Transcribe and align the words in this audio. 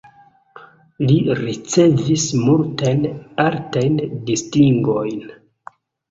Li 1.09 1.17
ricevis 1.39 2.23
multajn 2.45 3.03
altajn 3.43 3.99
distingojn. 4.31 5.21